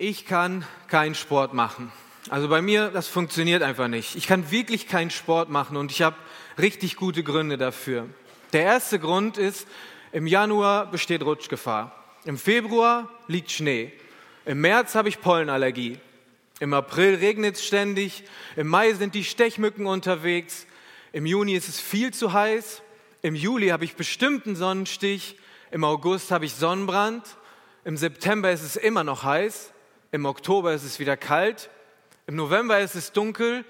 [0.00, 1.90] Ich kann keinen Sport machen.
[2.30, 4.14] Also bei mir, das funktioniert einfach nicht.
[4.14, 6.14] Ich kann wirklich keinen Sport machen und ich habe
[6.56, 8.06] richtig gute Gründe dafür.
[8.52, 9.66] Der erste Grund ist,
[10.12, 11.92] im Januar besteht Rutschgefahr.
[12.24, 13.92] Im Februar liegt Schnee.
[14.44, 15.98] Im März habe ich Pollenallergie.
[16.60, 18.22] Im April regnet es ständig.
[18.54, 20.68] Im Mai sind die Stechmücken unterwegs.
[21.10, 22.82] Im Juni ist es viel zu heiß.
[23.22, 25.36] Im Juli habe ich bestimmten Sonnenstich.
[25.72, 27.24] Im August habe ich Sonnenbrand.
[27.84, 29.72] Im September ist es immer noch heiß.
[30.10, 31.68] Im Oktober ist es wieder kalt,
[32.26, 33.66] im November ist es dunkel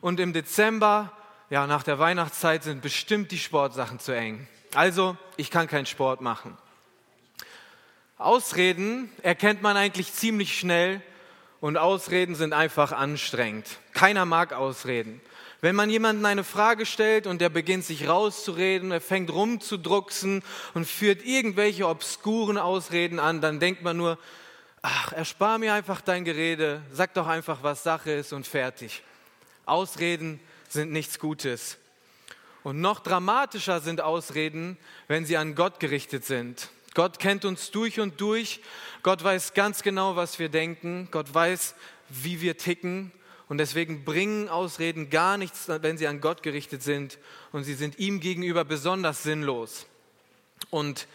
[0.00, 1.12] und im Dezember,
[1.50, 4.48] ja, nach der Weihnachtszeit sind bestimmt die Sportsachen zu eng.
[4.74, 6.56] Also, ich kann keinen Sport machen.
[8.16, 11.02] Ausreden erkennt man eigentlich ziemlich schnell
[11.60, 13.66] und Ausreden sind einfach anstrengend.
[13.92, 15.20] Keiner mag Ausreden.
[15.60, 20.86] Wenn man jemanden eine Frage stellt und der beginnt sich rauszureden, er fängt rumzudrucksen und
[20.86, 24.16] führt irgendwelche obskuren Ausreden an, dann denkt man nur,
[24.82, 29.02] ach, erspar mir einfach dein Gerede, sag doch einfach, was Sache ist und fertig.
[29.64, 31.78] Ausreden sind nichts Gutes.
[32.64, 34.76] Und noch dramatischer sind Ausreden,
[35.08, 36.70] wenn sie an Gott gerichtet sind.
[36.94, 38.60] Gott kennt uns durch und durch.
[39.02, 41.08] Gott weiß ganz genau, was wir denken.
[41.10, 41.74] Gott weiß,
[42.08, 43.12] wie wir ticken.
[43.48, 47.18] Und deswegen bringen Ausreden gar nichts, wenn sie an Gott gerichtet sind.
[47.50, 49.86] Und sie sind ihm gegenüber besonders sinnlos.
[50.70, 51.06] Und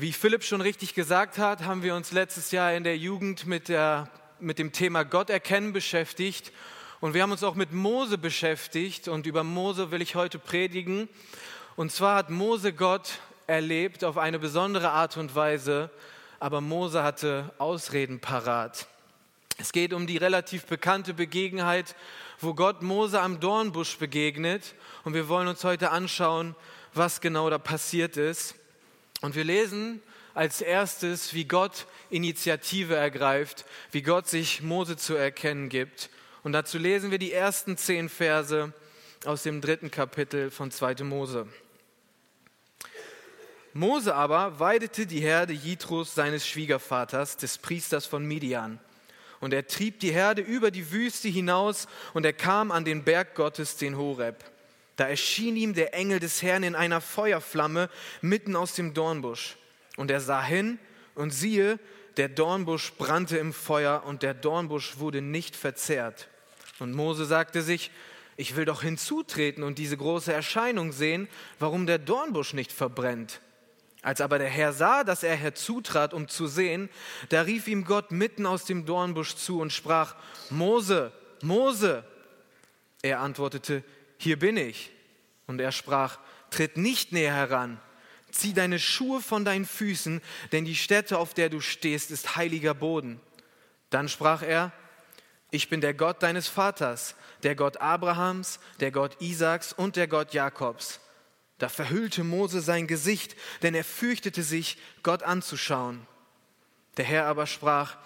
[0.00, 3.68] wie Philipp schon richtig gesagt hat, haben wir uns letztes Jahr in der Jugend mit,
[3.68, 6.52] der, mit dem Thema Gott erkennen beschäftigt.
[7.00, 9.08] Und wir haben uns auch mit Mose beschäftigt.
[9.08, 11.08] Und über Mose will ich heute predigen.
[11.74, 15.90] Und zwar hat Mose Gott erlebt auf eine besondere Art und Weise,
[16.38, 18.86] aber Mose hatte Ausreden parat.
[19.56, 21.96] Es geht um die relativ bekannte Begebenheit,
[22.38, 24.76] wo Gott Mose am Dornbusch begegnet.
[25.02, 26.54] Und wir wollen uns heute anschauen,
[26.94, 28.54] was genau da passiert ist.
[29.20, 30.00] Und wir lesen
[30.34, 36.10] als erstes, wie Gott Initiative ergreift, wie Gott sich Mose zu erkennen gibt.
[36.44, 38.72] Und dazu lesen wir die ersten zehn Verse
[39.24, 41.02] aus dem dritten Kapitel von 2.
[41.02, 41.48] Mose.
[43.72, 48.80] Mose aber weidete die Herde Jitros seines Schwiegervaters, des Priesters von Midian.
[49.40, 53.34] Und er trieb die Herde über die Wüste hinaus und er kam an den Berg
[53.34, 54.44] Gottes, den Horeb.
[54.98, 57.88] Da erschien ihm der Engel des Herrn in einer Feuerflamme
[58.20, 59.56] mitten aus dem Dornbusch.
[59.96, 60.80] Und er sah hin
[61.14, 61.78] und siehe,
[62.16, 66.26] der Dornbusch brannte im Feuer und der Dornbusch wurde nicht verzehrt.
[66.80, 67.92] Und Mose sagte sich,
[68.36, 71.28] ich will doch hinzutreten und diese große Erscheinung sehen,
[71.60, 73.40] warum der Dornbusch nicht verbrennt.
[74.02, 76.90] Als aber der Herr sah, dass er herzutrat, um zu sehen,
[77.28, 80.16] da rief ihm Gott mitten aus dem Dornbusch zu und sprach,
[80.50, 82.02] Mose, Mose.
[83.02, 83.84] Er antwortete,
[84.18, 84.90] hier bin ich.
[85.46, 86.18] Und er sprach,
[86.50, 87.80] tritt nicht näher heran,
[88.30, 90.20] zieh deine Schuhe von deinen Füßen,
[90.52, 93.20] denn die Stätte, auf der du stehst, ist heiliger Boden.
[93.90, 94.72] Dann sprach er,
[95.50, 100.34] ich bin der Gott deines Vaters, der Gott Abrahams, der Gott Isaaks und der Gott
[100.34, 101.00] Jakobs.
[101.56, 106.06] Da verhüllte Mose sein Gesicht, denn er fürchtete sich, Gott anzuschauen.
[106.98, 107.96] Der Herr aber sprach,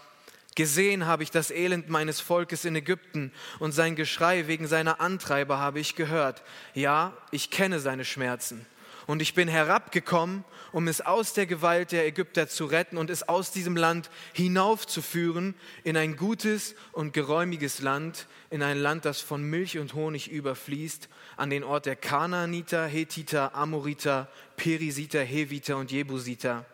[0.54, 5.58] Gesehen habe ich das Elend meines Volkes in Ägypten und sein Geschrei wegen seiner Antreiber
[5.58, 6.42] habe ich gehört.
[6.74, 8.66] Ja, ich kenne seine Schmerzen.
[9.06, 13.28] Und ich bin herabgekommen, um es aus der Gewalt der Ägypter zu retten und es
[13.28, 15.54] aus diesem Land hinaufzuführen
[15.84, 21.08] in ein gutes und geräumiges Land, in ein Land, das von Milch und Honig überfließt,
[21.36, 26.64] an den Ort der Kanaaniter, Hethiter, Amoriter, Perisiter, Heviter und Jebusiter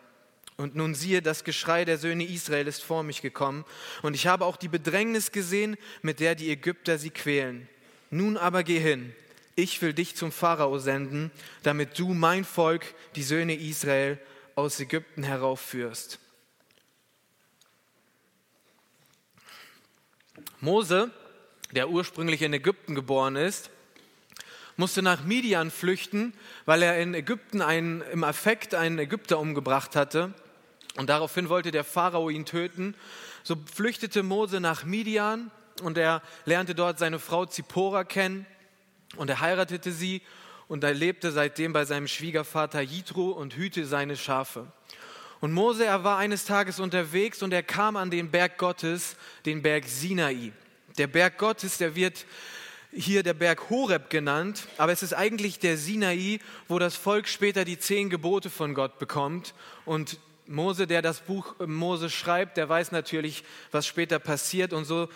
[0.59, 3.63] und nun siehe, das Geschrei der Söhne Israel ist vor mich gekommen,
[4.01, 7.69] und ich habe auch die Bedrängnis gesehen, mit der die Ägypter sie quälen.
[8.09, 9.15] Nun aber geh hin,
[9.55, 11.31] ich will dich zum Pharao senden,
[11.63, 14.19] damit du mein Volk, die Söhne Israel,
[14.55, 16.19] aus Ägypten heraufführst.
[20.59, 21.09] Mose,
[21.71, 23.69] der ursprünglich in Ägypten geboren ist,
[24.75, 26.33] musste nach Midian flüchten,
[26.65, 30.33] weil er in Ägypten einen, im Affekt einen Ägypter umgebracht hatte
[30.99, 32.93] und daraufhin wollte der Pharao ihn töten.
[33.43, 35.49] So flüchtete Mose nach Midian
[35.81, 38.45] und er lernte dort seine Frau Zippora kennen
[39.15, 40.21] und er heiratete sie
[40.67, 44.67] und er lebte seitdem bei seinem Schwiegervater Jitro und hüte seine Schafe.
[45.39, 49.15] Und Mose, er war eines Tages unterwegs und er kam an den Berg Gottes,
[49.45, 50.51] den Berg Sinai.
[50.97, 52.25] Der Berg Gottes, der wird
[52.91, 57.63] hier der Berg Horeb genannt, aber es ist eigentlich der Sinai, wo das Volk später
[57.63, 59.53] die zehn Gebote von Gott bekommt.
[59.85, 60.17] Und
[60.49, 64.73] Mose, der das Buch äh, Mose schreibt, der weiß natürlich, was später passiert.
[64.73, 65.07] Und so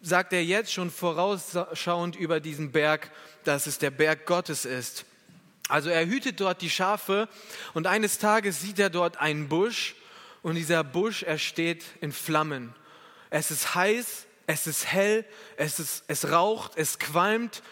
[0.00, 3.10] sagt er jetzt schon vorausschauend über diesen Berg,
[3.44, 5.04] dass es der Berg Gottes ist.
[5.68, 7.28] Also er hütet dort die Schafe
[7.74, 9.96] und eines Tages sieht er dort einen Busch
[10.42, 12.74] und dieser Busch, er steht in Flammen.
[13.28, 15.26] Es ist heiß, es ist hell,
[15.56, 17.62] es, ist, es raucht, es qualmt.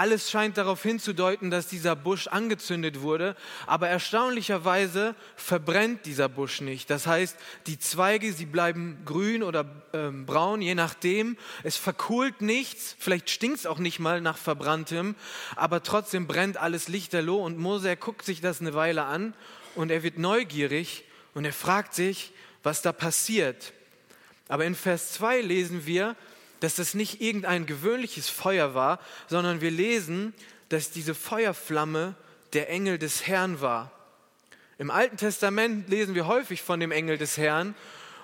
[0.00, 3.36] Alles scheint darauf hinzudeuten, dass dieser Busch angezündet wurde,
[3.66, 6.88] aber erstaunlicherweise verbrennt dieser Busch nicht.
[6.88, 7.36] Das heißt,
[7.66, 11.36] die Zweige, sie bleiben grün oder äh, braun, je nachdem.
[11.64, 15.16] Es verkohlt nichts, vielleicht stinkt es auch nicht mal nach verbranntem,
[15.54, 19.34] aber trotzdem brennt alles lichterloh und Mose, guckt sich das eine Weile an
[19.74, 21.04] und er wird neugierig
[21.34, 22.32] und er fragt sich,
[22.62, 23.74] was da passiert.
[24.48, 26.16] Aber in Vers 2 lesen wir,
[26.60, 30.34] dass das nicht irgendein gewöhnliches Feuer war, sondern wir lesen,
[30.68, 32.14] dass diese Feuerflamme
[32.52, 33.92] der Engel des Herrn war.
[34.78, 37.74] Im Alten Testament lesen wir häufig von dem Engel des Herrn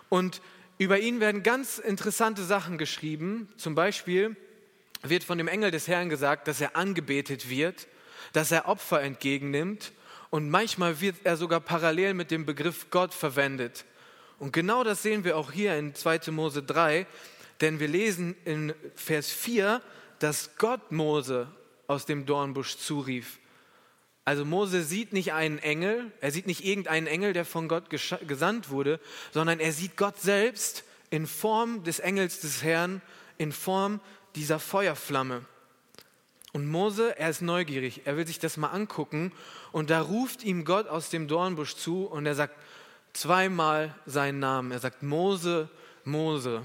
[0.09, 0.41] und
[0.79, 3.49] über ihn werden ganz interessante Sachen geschrieben.
[3.56, 4.37] Zum Beispiel
[5.03, 7.87] wird von dem Engel des Herrn gesagt, dass er angebetet wird,
[8.33, 9.93] dass er Opfer entgegennimmt
[10.31, 13.85] und manchmal wird er sogar parallel mit dem Begriff Gott verwendet.
[14.38, 16.31] Und genau das sehen wir auch hier in 2.
[16.31, 17.06] Mose 3,
[17.61, 19.81] denn wir lesen in Vers 4,
[20.19, 21.49] dass Gott Mose
[21.87, 23.38] aus dem Dornbusch zurief.
[24.25, 28.70] Also Mose sieht nicht einen Engel, er sieht nicht irgendeinen Engel, der von Gott gesandt
[28.70, 28.99] wurde,
[29.32, 33.03] sondern er sieht Gott selbst in Form des Engels des Herrn,
[33.38, 34.00] in Form
[34.35, 35.44] dieser Feuerflamme.
[36.52, 39.31] Und Mose, er ist neugierig, er will sich das mal angucken
[39.73, 42.56] und da ruft ihm Gott aus dem Dornbusch zu und er sagt
[43.12, 44.73] zweimal seinen Namen.
[44.73, 45.69] Er sagt Mose,
[46.05, 46.62] Mose.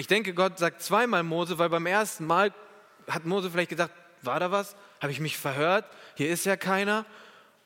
[0.00, 2.54] Ich denke, Gott sagt zweimal Mose, weil beim ersten Mal
[3.06, 3.90] hat Mose vielleicht gedacht,
[4.22, 4.74] war da was?
[4.98, 5.84] Habe ich mich verhört?
[6.14, 7.04] Hier ist ja keiner.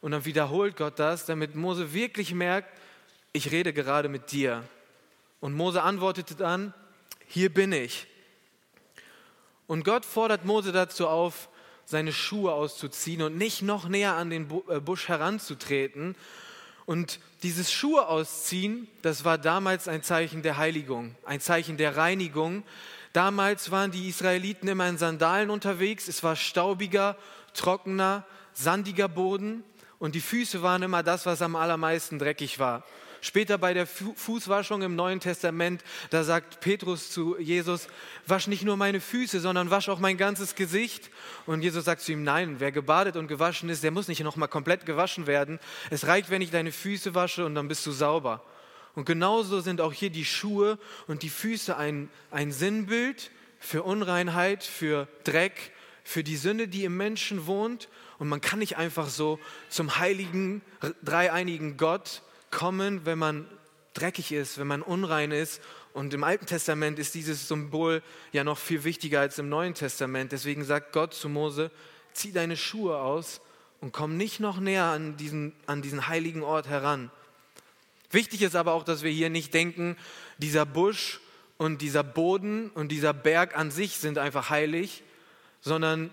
[0.01, 2.77] Und dann wiederholt Gott das, damit Mose wirklich merkt,
[3.33, 4.65] ich rede gerade mit dir.
[5.39, 6.75] Und Mose antwortete dann,
[7.29, 8.09] hier bin ich.
[9.69, 11.49] Und Gott fordert Mose dazu auf,
[11.85, 16.17] seine Schuhe auszuziehen und nicht noch näher an den äh, Busch heranzutreten.
[16.85, 22.65] Und dieses Schuhe ausziehen, das war damals ein Zeichen der Heiligung, ein Zeichen der Reinigung.
[23.13, 26.09] Damals waren die Israeliten immer in Sandalen unterwegs.
[26.09, 27.17] Es war staubiger,
[27.53, 28.25] trockener,
[28.55, 29.63] sandiger Boden
[29.99, 32.83] und die Füße waren immer das, was am allermeisten dreckig war.
[33.25, 37.89] Später bei der Fußwaschung im Neuen Testament, da sagt Petrus zu Jesus,
[38.27, 41.11] wasch nicht nur meine Füße, sondern wasch auch mein ganzes Gesicht.
[41.47, 44.49] Und Jesus sagt zu ihm, nein, wer gebadet und gewaschen ist, der muss nicht nochmal
[44.49, 45.59] komplett gewaschen werden.
[45.89, 48.45] Es reicht, wenn ich deine Füße wasche und dann bist du sauber.
[48.95, 54.65] Und genauso sind auch hier die Schuhe und die Füße ein, ein Sinnbild für Unreinheit,
[54.65, 55.73] für Dreck,
[56.03, 57.89] für die Sünde, die im Menschen wohnt.
[58.19, 59.39] Und man kann nicht einfach so
[59.71, 60.61] zum heiligen,
[61.03, 62.21] dreieinigen Gott
[62.55, 63.47] kommen, wenn man
[63.93, 65.61] dreckig ist, wenn man unrein ist.
[65.93, 68.03] Und im Alten Testament ist dieses Symbol
[68.33, 70.33] ja noch viel wichtiger als im Neuen Testament.
[70.33, 71.71] Deswegen sagt Gott zu Mose,
[72.13, 73.41] zieh deine Schuhe aus
[73.81, 77.11] und komm nicht noch näher an diesen, an diesen heiligen Ort heran.
[78.11, 79.97] Wichtig ist aber auch, dass wir hier nicht denken,
[80.39, 81.21] dieser Busch
[81.59, 85.03] und dieser Boden und dieser Berg an sich sind einfach heilig,
[85.61, 86.11] sondern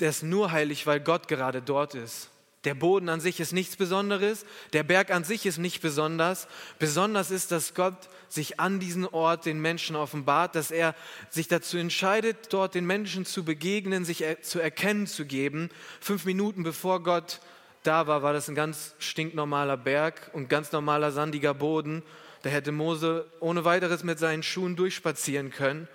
[0.00, 2.30] der ist nur heilig, weil Gott gerade dort ist.
[2.64, 6.48] Der Boden an sich ist nichts Besonderes, der Berg an sich ist nicht besonders.
[6.80, 10.96] Besonders ist, dass Gott sich an diesen Ort den Menschen offenbart, dass er
[11.30, 15.70] sich dazu entscheidet, dort den Menschen zu begegnen, sich zu erkennen zu geben.
[16.00, 17.40] Fünf Minuten bevor Gott
[17.84, 22.02] da war, war das ein ganz stinknormaler Berg und ganz normaler sandiger Boden.
[22.42, 25.88] Da hätte Mose ohne weiteres mit seinen Schuhen durchspazieren können,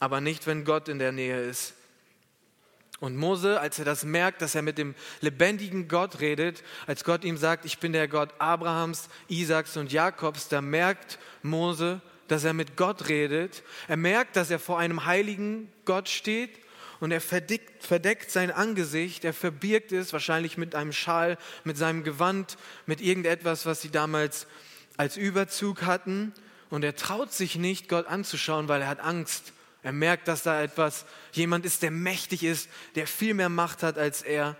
[0.00, 1.74] aber nicht, wenn Gott in der Nähe ist.
[3.00, 7.22] Und Mose, als er das merkt, dass er mit dem lebendigen Gott redet, als Gott
[7.24, 12.54] ihm sagt, ich bin der Gott Abrahams, Isaaks und Jakobs, da merkt Mose, dass er
[12.54, 13.62] mit Gott redet.
[13.86, 16.58] Er merkt, dass er vor einem heiligen Gott steht
[16.98, 22.02] und er verdeckt, verdeckt sein Angesicht, er verbirgt es wahrscheinlich mit einem Schal, mit seinem
[22.02, 24.48] Gewand, mit irgendetwas, was sie damals
[24.96, 26.32] als Überzug hatten.
[26.68, 29.52] Und er traut sich nicht, Gott anzuschauen, weil er hat Angst
[29.82, 33.96] er merkt, dass da etwas, jemand ist, der mächtig ist, der viel mehr Macht hat
[33.96, 34.56] als er.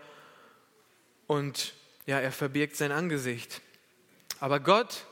[1.26, 1.74] Und
[2.06, 3.60] ja, er verbirgt sein Angesicht.
[4.40, 5.04] Aber Gott,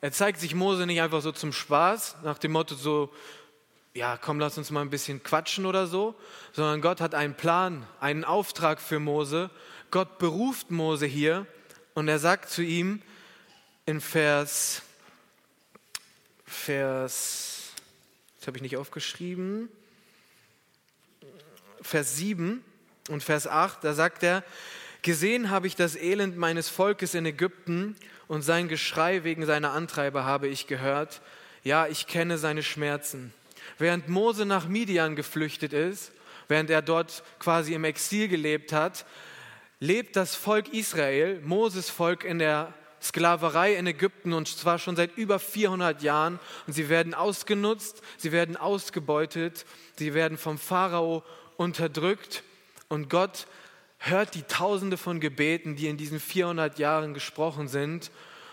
[0.00, 3.12] er zeigt sich Mose nicht einfach so zum Spaß, nach dem Motto so,
[3.94, 6.14] ja, komm, lass uns mal ein bisschen quatschen oder so,
[6.52, 9.50] sondern Gott hat einen Plan, einen Auftrag für Mose.
[9.90, 11.46] Gott beruft Mose hier
[11.94, 13.02] und er sagt zu ihm
[13.86, 14.82] in Vers,
[16.46, 17.57] Vers
[18.48, 19.68] habe ich nicht aufgeschrieben.
[21.82, 22.64] Vers 7
[23.10, 24.42] und Vers 8, da sagt er,
[25.02, 27.94] gesehen habe ich das Elend meines Volkes in Ägypten
[28.26, 31.20] und sein Geschrei wegen seiner Antreiber habe ich gehört.
[31.62, 33.34] Ja, ich kenne seine Schmerzen.
[33.76, 36.12] Während Mose nach Midian geflüchtet ist,
[36.48, 39.04] während er dort quasi im Exil gelebt hat,
[39.78, 45.16] lebt das Volk Israel, Moses Volk in der Sklaverei in Ägypten und zwar schon seit
[45.16, 46.38] über 400 Jahren.
[46.66, 51.22] Und sie werden ausgenutzt, sie werden ausgebeutet, sie werden vom Pharao
[51.56, 52.42] unterdrückt.
[52.88, 53.46] Und Gott
[53.98, 58.10] hört die Tausende von Gebeten, die in diesen 400 Jahren gesprochen sind.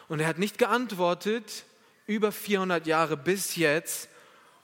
[0.07, 1.65] Und er hat nicht geantwortet,
[2.07, 4.09] über 400 Jahre bis jetzt.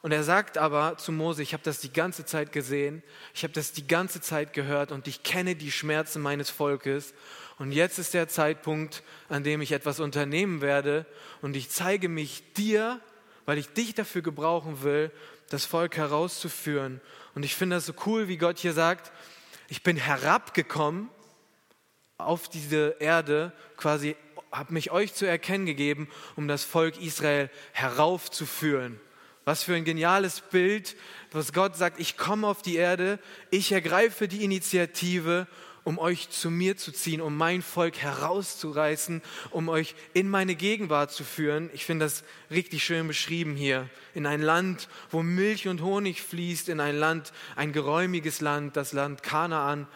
[0.02, 3.04] Und er sagt aber zu Mose, ich habe das die ganze Zeit gesehen,
[3.36, 7.14] ich habe das die ganze Zeit gehört und ich kenne die Schmerzen meines Volkes.
[7.62, 11.06] Und jetzt ist der Zeitpunkt, an dem ich etwas unternehmen werde
[11.44, 13.00] und ich zeige mich dir,
[13.46, 15.12] weil ich dich dafür gebrauchen will,
[15.48, 17.02] das Volk herauszuführen.
[17.36, 19.12] Und ich finde das so cool, wie Gott hier sagt,
[19.68, 21.10] ich bin herabgekommen
[22.18, 24.16] auf diese Erde, quasi
[24.52, 29.00] habe mich euch zu erkennen gegeben, um das Volk Israel heraufzuführen.
[29.46, 30.96] Was für ein geniales Bild,
[31.32, 33.20] was Gott sagt, ich komme auf die Erde,
[33.52, 35.46] ich ergreife die Initiative,
[35.84, 41.12] um euch zu mir zu ziehen, um mein Volk herauszureißen, um euch in meine Gegenwart
[41.12, 41.70] zu führen.
[41.74, 43.90] Ich finde das richtig schön beschrieben hier.
[44.14, 48.94] In ein Land, wo Milch und Honig fließt, in ein Land, ein geräumiges Land, das
[48.94, 49.88] Land Kanaan,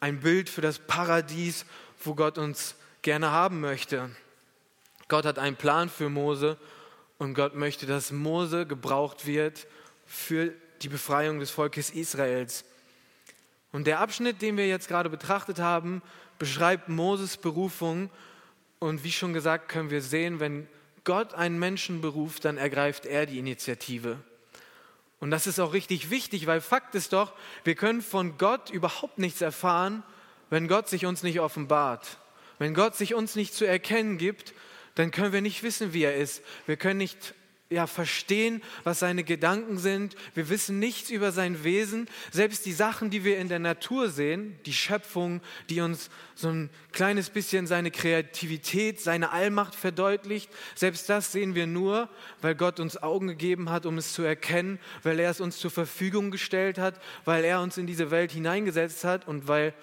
[0.00, 1.66] ein Bild für das Paradies,
[2.04, 4.10] wo Gott uns gerne haben möchte.
[5.08, 6.56] Gott hat einen Plan für Mose
[7.18, 9.66] und Gott möchte, dass Mose gebraucht wird
[10.06, 12.64] für die Befreiung des Volkes Israels.
[13.72, 16.02] Und der Abschnitt, den wir jetzt gerade betrachtet haben,
[16.38, 18.10] beschreibt Moses Berufung.
[18.78, 20.68] Und wie schon gesagt, können wir sehen, wenn
[21.04, 24.18] Gott einen Menschen beruft, dann ergreift er die Initiative.
[25.20, 27.32] Und das ist auch richtig wichtig, weil Fakt ist doch,
[27.64, 30.02] wir können von Gott überhaupt nichts erfahren,
[30.50, 32.18] wenn Gott sich uns nicht offenbart.
[32.58, 34.52] Wenn Gott sich uns nicht zu erkennen gibt,
[34.94, 36.42] dann können wir nicht wissen, wie er ist.
[36.66, 37.34] Wir können nicht
[37.72, 40.14] ja, verstehen, was seine Gedanken sind.
[40.34, 42.08] Wir wissen nichts über sein Wesen.
[42.30, 46.70] Selbst die Sachen, die wir in der Natur sehen, die Schöpfung, die uns so ein
[46.92, 52.08] kleines bisschen seine Kreativität, seine Allmacht verdeutlicht, selbst das sehen wir nur,
[52.40, 55.70] weil Gott uns Augen gegeben hat, um es zu erkennen, weil er es uns zur
[55.70, 59.74] Verfügung gestellt hat, weil er uns in diese Welt hineingesetzt hat und weil,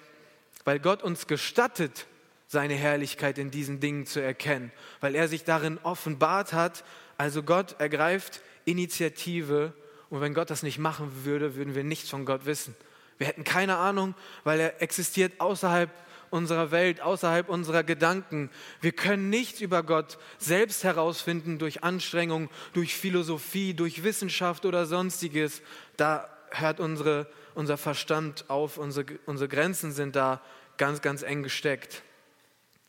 [0.64, 2.06] weil Gott uns gestattet,
[2.50, 6.82] seine Herrlichkeit in diesen Dingen zu erkennen, weil er sich darin offenbart hat,
[7.20, 9.74] also Gott ergreift Initiative
[10.08, 12.74] und wenn Gott das nicht machen würde, würden wir nichts von Gott wissen.
[13.18, 15.90] Wir hätten keine Ahnung, weil er existiert außerhalb
[16.30, 18.48] unserer Welt, außerhalb unserer Gedanken.
[18.80, 25.60] Wir können nichts über Gott selbst herausfinden durch Anstrengung, durch Philosophie, durch Wissenschaft oder sonstiges.
[25.98, 30.40] Da hört unsere, unser Verstand auf, unsere, unsere Grenzen sind da
[30.78, 32.02] ganz, ganz eng gesteckt.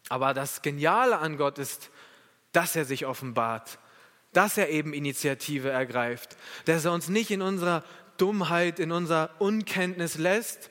[0.08, 1.90] Aber das Geniale an Gott ist,
[2.54, 3.78] dass er sich offenbart,
[4.34, 7.84] dass er eben Initiative ergreift, dass er uns nicht in unserer
[8.18, 10.70] Dummheit, in unserer Unkenntnis lässt,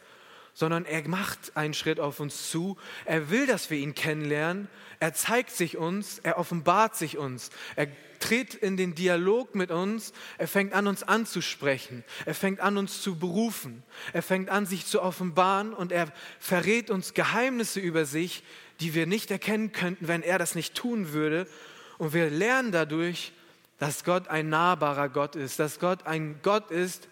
[0.55, 2.77] sondern er macht einen Schritt auf uns zu.
[3.05, 4.69] Er will, dass wir ihn kennenlernen.
[4.99, 7.51] Er zeigt sich uns, er offenbart sich uns.
[7.77, 7.89] Er
[8.19, 10.13] tritt in den Dialog mit uns.
[10.39, 12.05] Er fängt an, uns anzusprechen.
[12.27, 13.83] Er fängt an, uns zu berufen.
[14.13, 18.45] Er fängt an, sich zu offenbaren und er verrät uns Geheimnisse über sich,
[18.81, 21.47] die wir nicht erkennen könnten, wenn er das nicht tun würde.
[21.99, 23.33] Und wir lernen dadurch,
[23.81, 27.09] dass Gott ein nahbarer Gott ist, dass Gott ein Gott ist,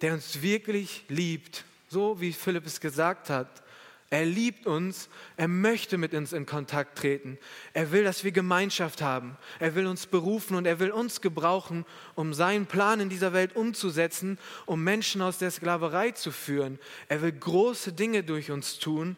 [0.00, 3.62] der uns wirklich liebt, so wie Philipp es gesagt hat.
[4.08, 7.38] Er liebt uns, er möchte mit uns in Kontakt treten.
[7.72, 9.36] Er will, dass wir Gemeinschaft haben.
[9.58, 11.84] Er will uns berufen und er will uns gebrauchen,
[12.14, 16.78] um seinen Plan in dieser Welt umzusetzen, um Menschen aus der Sklaverei zu führen.
[17.08, 19.16] Er will große Dinge durch uns tun.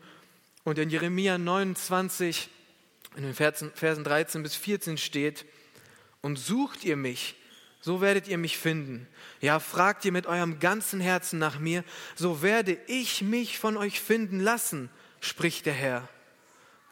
[0.64, 2.49] Und in Jeremia 29,
[3.14, 5.45] in den Versen 13 bis 14 steht,
[6.28, 7.37] und sucht ihr mich,
[7.80, 9.06] so werdet ihr mich finden.
[9.40, 11.85] Ja, fragt ihr mit eurem ganzen Herzen nach mir,
[12.16, 16.06] so werde ich mich von euch finden lassen, spricht der Herr.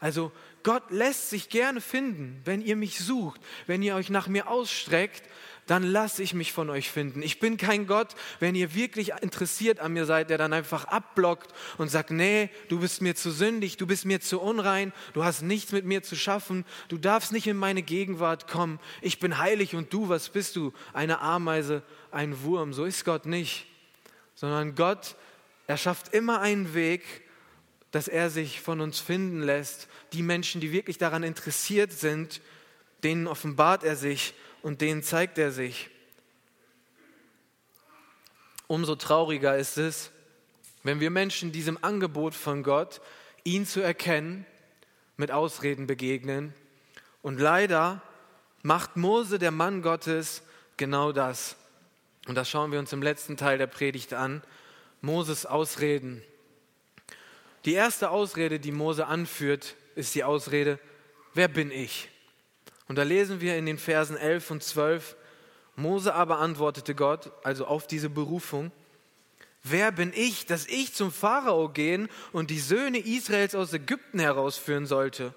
[0.00, 0.30] Also
[0.62, 5.22] Gott lässt sich gerne finden, wenn ihr mich sucht, wenn ihr euch nach mir ausstreckt,
[5.66, 7.22] dann lasse ich mich von euch finden.
[7.22, 11.52] Ich bin kein Gott, wenn ihr wirklich interessiert an mir seid, der dann einfach abblockt
[11.76, 15.42] und sagt, nee, du bist mir zu sündig, du bist mir zu unrein, du hast
[15.42, 19.74] nichts mit mir zu schaffen, du darfst nicht in meine Gegenwart kommen, ich bin heilig
[19.74, 20.72] und du, was bist du?
[20.92, 22.72] Eine Ameise, ein Wurm.
[22.72, 23.66] So ist Gott nicht,
[24.34, 25.16] sondern Gott,
[25.66, 27.25] er schafft immer einen Weg,
[27.90, 29.88] dass er sich von uns finden lässt.
[30.12, 32.40] Die Menschen, die wirklich daran interessiert sind,
[33.02, 35.90] denen offenbart er sich und denen zeigt er sich.
[38.66, 40.10] Umso trauriger ist es,
[40.82, 43.00] wenn wir Menschen diesem Angebot von Gott,
[43.44, 44.44] ihn zu erkennen,
[45.16, 46.52] mit Ausreden begegnen.
[47.22, 48.02] Und leider
[48.62, 50.42] macht Mose, der Mann Gottes,
[50.76, 51.56] genau das.
[52.26, 54.42] Und das schauen wir uns im letzten Teil der Predigt an.
[55.00, 56.22] Moses Ausreden.
[57.66, 60.78] Die erste Ausrede, die Mose anführt, ist die Ausrede,
[61.34, 62.08] wer bin ich?
[62.86, 65.16] Und da lesen wir in den Versen 11 und 12,
[65.74, 68.70] Mose aber antwortete Gott, also auf diese Berufung,
[69.64, 74.86] wer bin ich, dass ich zum Pharao gehen und die Söhne Israels aus Ägypten herausführen
[74.86, 75.34] sollte?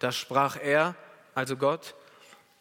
[0.00, 0.96] Da sprach er,
[1.32, 1.94] also Gott,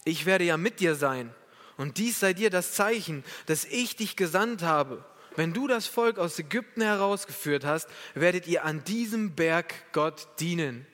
[0.05, 1.33] ich werde ja mit dir sein
[1.75, 5.03] und dies sei dir das Zeichen, dass ich dich gesandt habe.
[5.35, 10.85] Wenn du das Volk aus Ägypten herausgeführt hast, werdet ihr an diesem Berg Gott dienen.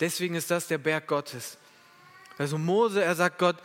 [0.00, 1.58] Deswegen ist das der Berg Gottes.
[2.38, 3.56] Also Mose, er sagt Gott,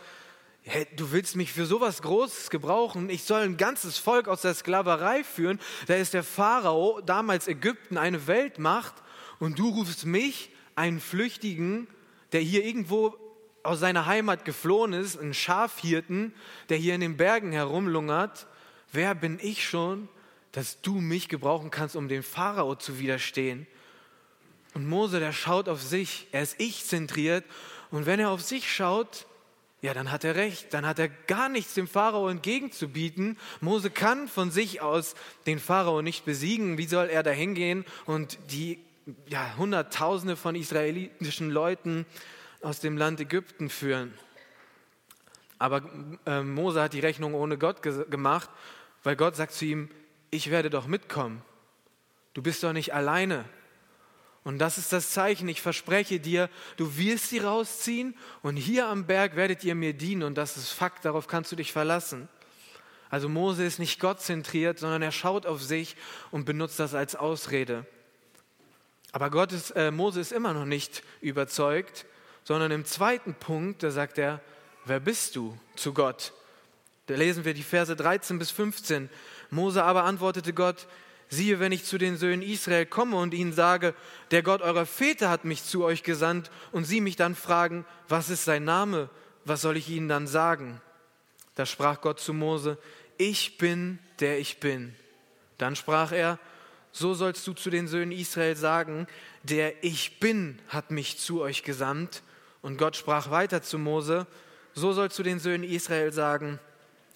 [0.62, 4.54] hey, du willst mich für sowas Großes gebrauchen, ich soll ein ganzes Volk aus der
[4.54, 8.94] Sklaverei führen, da ist der Pharao, damals Ägypten, eine Weltmacht
[9.38, 11.86] und du rufst mich, einen Flüchtigen,
[12.32, 13.16] der hier irgendwo
[13.62, 16.34] aus seiner Heimat geflohen ist, einen Schafhirten,
[16.68, 18.46] der hier in den Bergen herumlungert,
[18.94, 20.08] wer bin ich schon,
[20.52, 23.66] dass du mich gebrauchen kannst, um dem Pharao zu widerstehen?
[24.74, 27.44] Und Mose, der schaut auf sich, er ist ich-zentriert
[27.90, 29.26] und wenn er auf sich schaut,
[29.84, 33.36] ja, dann hat er recht, dann hat er gar nichts dem Pharao entgegenzubieten.
[33.60, 35.14] Mose kann von sich aus
[35.46, 36.78] den Pharao nicht besiegen.
[36.78, 38.82] Wie soll er da hingehen und die
[39.26, 42.06] ja, Hunderttausende von israelitischen Leuten
[42.62, 44.14] aus dem Land Ägypten führen?
[45.58, 45.82] Aber
[46.24, 48.48] äh, Mose hat die Rechnung ohne Gott ge gemacht,
[49.04, 49.88] weil Gott sagt zu ihm,
[50.30, 51.42] ich werde doch mitkommen.
[52.32, 53.44] Du bist doch nicht alleine.
[54.42, 55.48] Und das ist das Zeichen.
[55.48, 60.22] Ich verspreche dir, du wirst sie rausziehen und hier am Berg werdet ihr mir dienen.
[60.22, 62.28] Und das ist Fakt, darauf kannst du dich verlassen.
[63.08, 65.96] Also Mose ist nicht Gott zentriert, sondern er schaut auf sich
[66.30, 67.86] und benutzt das als Ausrede.
[69.12, 72.06] Aber Gott ist, äh, Mose ist immer noch nicht überzeugt,
[72.42, 74.40] sondern im zweiten Punkt, da sagt er,
[74.84, 76.32] wer bist du zu Gott?
[77.06, 79.10] Da lesen wir die Verse 13 bis 15.
[79.50, 80.86] Mose aber antwortete Gott,
[81.28, 83.94] Siehe, wenn ich zu den Söhnen Israel komme und ihnen sage,
[84.30, 88.30] der Gott eurer Väter hat mich zu euch gesandt, und sie mich dann fragen, was
[88.30, 89.08] ist sein Name,
[89.44, 90.80] was soll ich ihnen dann sagen?
[91.54, 92.78] Da sprach Gott zu Mose,
[93.16, 94.94] ich bin, der ich bin.
[95.58, 96.38] Dann sprach er,
[96.92, 99.06] so sollst du zu den Söhnen Israel sagen,
[99.42, 102.22] der ich bin hat mich zu euch gesandt.
[102.62, 104.26] Und Gott sprach weiter zu Mose,
[104.74, 106.60] so sollst du den Söhnen Israel sagen,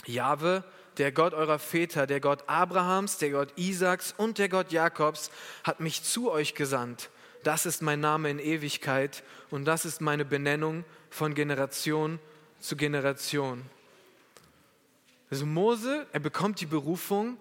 [0.07, 0.65] Jahwe,
[0.99, 5.31] der Gott eurer Väter, der Gott Abrahams, der Gott Isaaks und der Gott Jakobs
[5.65, 7.11] hat mich zu euch gesandt.
[7.45, 12.19] Das ist mein Name in Ewigkeit und das ist meine Benennung von Generation
[12.59, 13.63] zu Generation.
[15.31, 17.37] Also Mose, er bekommt die Berufung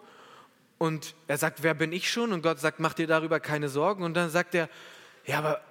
[0.78, 2.34] und er sagt, wer bin ich schon?
[2.34, 4.04] Und Gott sagt, mach dir darüber keine Sorgen.
[4.04, 4.70] Und dann sagt er,
[5.26, 5.62] ja, aber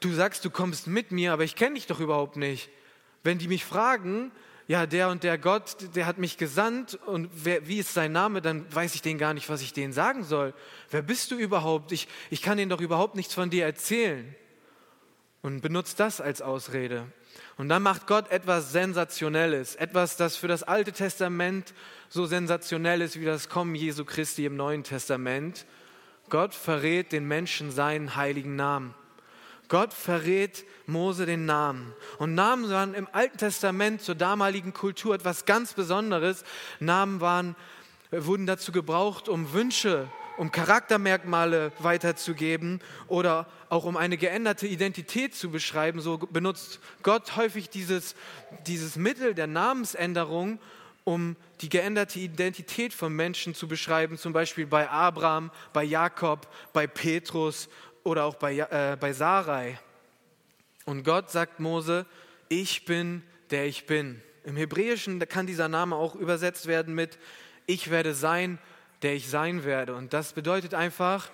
[0.00, 2.70] du sagst, du kommst mit mir, aber ich kenne dich doch überhaupt nicht.
[3.22, 4.32] Wenn die mich fragen,
[4.68, 8.42] ja, der und der Gott, der hat mich gesandt und wer, wie ist sein Name,
[8.42, 10.54] dann weiß ich denen gar nicht, was ich denen sagen soll.
[10.90, 11.92] Wer bist du überhaupt?
[11.92, 14.34] Ich, ich kann denen doch überhaupt nichts von dir erzählen.
[15.42, 17.06] Und benutzt das als Ausrede.
[17.56, 21.72] Und dann macht Gott etwas Sensationelles, etwas, das für das Alte Testament
[22.08, 25.64] so sensationell ist wie das Kommen Jesu Christi im Neuen Testament.
[26.28, 28.94] Gott verrät den Menschen seinen heiligen Namen.
[29.68, 31.92] Gott verrät Mose den Namen.
[32.18, 36.44] Und Namen waren im Alten Testament zur damaligen Kultur etwas ganz Besonderes.
[36.78, 37.56] Namen waren,
[38.10, 45.50] wurden dazu gebraucht, um Wünsche, um Charaktermerkmale weiterzugeben oder auch um eine geänderte Identität zu
[45.50, 46.00] beschreiben.
[46.00, 48.14] So benutzt Gott häufig dieses,
[48.66, 50.60] dieses Mittel der Namensänderung,
[51.04, 56.86] um die geänderte Identität von Menschen zu beschreiben, zum Beispiel bei Abraham, bei Jakob, bei
[56.86, 57.68] Petrus
[58.06, 59.78] oder auch bei, äh, bei Sarai.
[60.84, 62.06] Und Gott sagt Mose,
[62.48, 64.22] ich bin, der ich bin.
[64.44, 67.18] Im Hebräischen kann dieser Name auch übersetzt werden mit,
[67.66, 68.60] ich werde sein,
[69.02, 69.96] der ich sein werde.
[69.96, 71.30] Und das bedeutet einfach,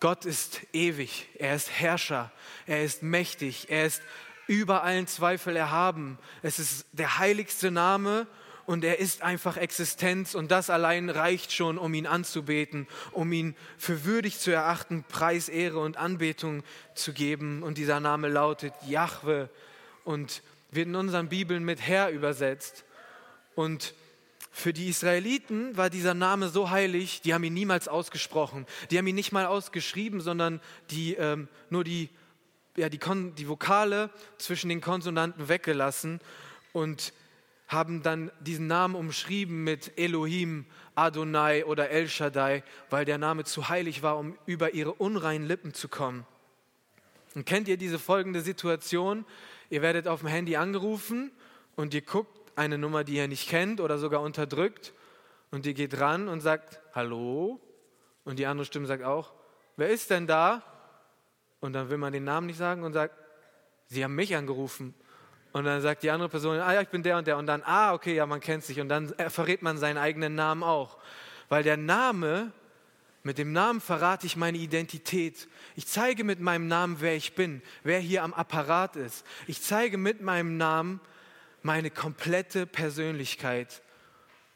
[0.00, 2.32] Gott ist ewig, er ist Herrscher,
[2.66, 4.02] er ist mächtig, er ist
[4.48, 6.18] über allen Zweifel erhaben.
[6.42, 8.26] Es ist der heiligste Name
[8.66, 13.56] und er ist einfach Existenz und das allein reicht schon, um ihn anzubeten, um ihn
[13.76, 16.62] für würdig zu erachten, Preis, Ehre und Anbetung
[16.94, 17.62] zu geben.
[17.62, 19.50] Und dieser Name lautet Jahwe
[20.04, 22.84] und wird in unseren Bibeln mit Herr übersetzt.
[23.54, 23.94] Und
[24.50, 28.66] für die Israeliten war dieser Name so heilig, die haben ihn niemals ausgesprochen.
[28.90, 32.10] Die haben ihn nicht mal ausgeschrieben, sondern die, ähm, nur die,
[32.76, 33.00] ja, die,
[33.36, 36.20] die Vokale zwischen den Konsonanten weggelassen.
[36.72, 37.12] Und
[37.72, 43.68] haben dann diesen Namen umschrieben mit Elohim, Adonai oder El Shaddai, weil der Name zu
[43.68, 46.26] heilig war, um über ihre unreinen Lippen zu kommen.
[47.34, 49.24] Und kennt ihr diese folgende Situation?
[49.70, 51.32] Ihr werdet auf dem Handy angerufen
[51.76, 54.92] und ihr guckt eine Nummer, die ihr nicht kennt oder sogar unterdrückt
[55.50, 57.60] und ihr geht ran und sagt Hallo
[58.24, 59.32] und die andere Stimme sagt auch,
[59.76, 60.62] wer ist denn da?
[61.60, 63.14] Und dann will man den Namen nicht sagen und sagt,
[63.86, 64.94] Sie haben mich angerufen.
[65.52, 67.36] Und dann sagt die andere Person, ah ja, ich bin der und der.
[67.36, 68.80] Und dann, ah, okay, ja, man kennt sich.
[68.80, 70.96] Und dann verrät man seinen eigenen Namen auch.
[71.48, 72.52] Weil der Name,
[73.22, 75.48] mit dem Namen verrate ich meine Identität.
[75.76, 79.26] Ich zeige mit meinem Namen, wer ich bin, wer hier am Apparat ist.
[79.46, 81.00] Ich zeige mit meinem Namen
[81.62, 83.82] meine komplette Persönlichkeit.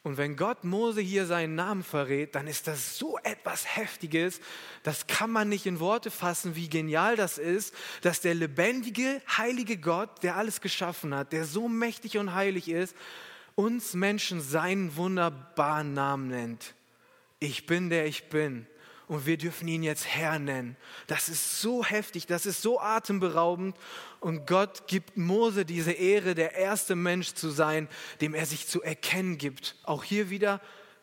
[0.07, 4.40] Und wenn Gott Mose hier seinen Namen verrät, dann ist das so etwas Heftiges,
[4.85, 9.79] das kann man nicht in Worte fassen, wie genial das ist, dass der lebendige, heilige
[9.79, 12.95] Gott, der alles geschaffen hat, der so mächtig und heilig ist,
[13.57, 16.75] uns Menschen seinen wunderbaren Namen nennt.
[17.40, 18.69] Ich bin der ich bin
[19.09, 20.77] und wir dürfen ihn jetzt Herr nennen.
[21.07, 23.77] Das ist so heftig, das ist so atemberaubend
[24.21, 27.88] und Gott gibt Mose diese Ehre, der erste Mensch zu sein,
[28.21, 29.77] dem er sich zu erkennen gibt.
[29.85, 30.61] Auch hier wieder,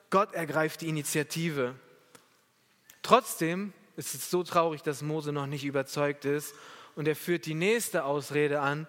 [0.10, 1.76] Gott ergreift die Initiative.
[3.02, 6.54] Trotzdem ist es so traurig, dass Mose noch nicht überzeugt ist
[6.96, 8.88] und er führt die nächste Ausrede an,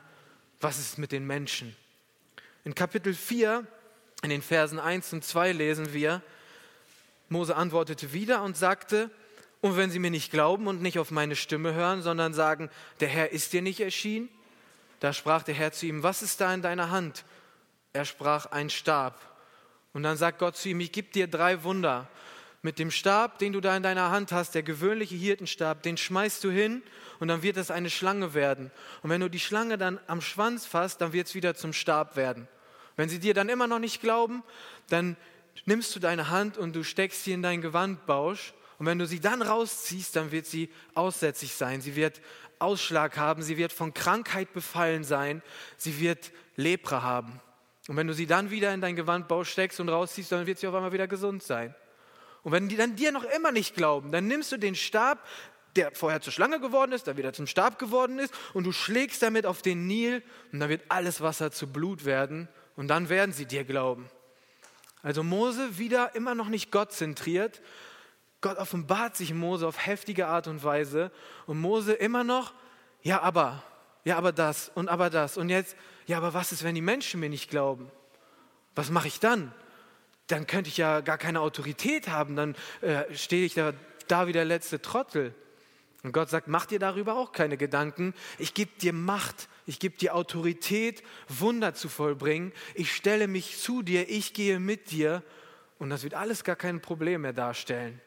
[0.60, 1.76] was ist mit den Menschen?
[2.64, 3.66] In Kapitel 4,
[4.22, 6.22] in den Versen 1 und 2 lesen wir,
[7.28, 9.10] Mose antwortete wieder und sagte,
[9.60, 12.68] und wenn sie mir nicht glauben und nicht auf meine Stimme hören, sondern sagen,
[13.00, 14.28] der Herr ist dir nicht erschienen,
[15.00, 17.24] da sprach der Herr zu ihm, was ist da in deiner Hand?
[17.94, 19.18] Er sprach, ein Stab.
[19.92, 22.08] Und dann sagt Gott zu ihm, ich gebe dir drei Wunder.
[22.62, 26.42] Mit dem Stab, den du da in deiner Hand hast, der gewöhnliche Hirtenstab, den schmeißt
[26.44, 26.82] du hin
[27.20, 28.70] und dann wird es eine Schlange werden.
[29.02, 32.16] Und wenn du die Schlange dann am Schwanz fasst, dann wird es wieder zum Stab
[32.16, 32.48] werden.
[32.96, 34.42] Wenn sie dir dann immer noch nicht glauben,
[34.88, 35.16] dann
[35.64, 38.54] nimmst du deine Hand und du steckst sie in deinen Gewandbausch.
[38.78, 41.80] Und wenn du sie dann rausziehst, dann wird sie aussätzlich sein.
[41.80, 42.20] Sie wird
[42.58, 45.42] Ausschlag haben, sie wird von Krankheit befallen sein,
[45.76, 47.40] sie wird Lepra haben.
[47.88, 50.66] Und wenn du sie dann wieder in dein Gewandbausch steckst und rausziehst, dann wird sie
[50.66, 51.74] auf einmal wieder gesund sein.
[52.42, 55.26] Und wenn die dann dir noch immer nicht glauben, dann nimmst du den Stab,
[55.76, 59.22] der vorher zur Schlange geworden ist, der wieder zum Stab geworden ist, und du schlägst
[59.22, 63.32] damit auf den Nil und dann wird alles Wasser zu Blut werden und dann werden
[63.32, 64.08] sie dir glauben.
[65.04, 67.60] Also Mose wieder immer noch nicht Gott zentriert.
[68.40, 71.12] Gott offenbart sich Mose auf heftige Art und Weise
[71.46, 72.54] und Mose immer noch,
[73.02, 73.62] ja aber,
[74.04, 77.20] ja aber das und aber das und jetzt, ja aber was ist, wenn die Menschen
[77.20, 77.90] mir nicht glauben?
[78.74, 79.52] Was mache ich dann?
[80.26, 83.74] Dann könnte ich ja gar keine Autorität haben, dann äh, stehe ich da,
[84.08, 85.34] da wie der letzte Trottel.
[86.04, 88.12] Und Gott sagt, mach dir darüber auch keine Gedanken.
[88.38, 92.52] Ich gebe dir Macht, ich gebe dir Autorität, Wunder zu vollbringen.
[92.74, 95.22] Ich stelle mich zu dir, ich gehe mit dir.
[95.78, 98.00] Und das wird alles gar kein Problem mehr darstellen.